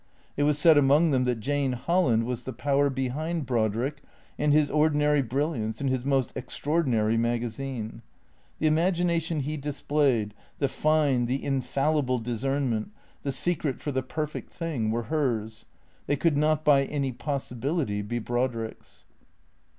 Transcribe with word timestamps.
It 0.35 0.41
was 0.45 0.57
said 0.57 0.79
among 0.79 1.11
them 1.11 1.25
that 1.25 1.39
Jane 1.41 1.73
Holland 1.73 2.23
was 2.25 2.43
the 2.43 2.53
power 2.53 2.89
behind 2.89 3.45
Brodrick 3.45 4.01
and 4.35 4.51
his 4.51 4.71
ordinary 4.71 5.21
brilliance 5.21 5.79
and 5.79 5.91
his 5.91 6.03
most 6.03 6.33
extraordinary 6.35 7.17
magazine. 7.17 8.01
The 8.57 8.65
imagination 8.65 9.41
he 9.41 9.57
dis 9.57 9.79
played, 9.83 10.33
the 10.57 10.67
fine, 10.67 11.27
the 11.27 11.43
infallible 11.45 12.17
discernment, 12.17 12.89
the 13.21 13.31
secret 13.31 13.79
for 13.79 13.91
the 13.91 14.01
perfect 14.01 14.51
thing, 14.51 14.89
were 14.89 15.03
hers, 15.03 15.65
they 16.07 16.15
could 16.15 16.35
not 16.35 16.65
by 16.65 16.85
any 16.85 17.11
possibility 17.11 18.01
be 18.01 18.17
Brodrick's. 18.17 19.05